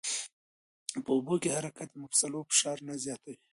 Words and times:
په 1.03 1.09
اوبو 1.15 1.35
کې 1.41 1.55
حرکت 1.57 1.87
د 1.91 1.95
مفصلونو 2.03 2.47
فشار 2.49 2.77
نه 2.87 2.93
زیاتوي. 3.05 3.35